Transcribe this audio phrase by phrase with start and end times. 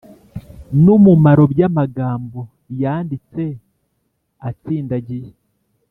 [0.83, 2.39] n’umumaro by’amagambo
[2.81, 3.43] yanditse
[4.49, 5.31] atsindagiye